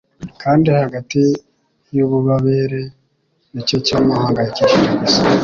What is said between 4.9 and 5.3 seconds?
gusa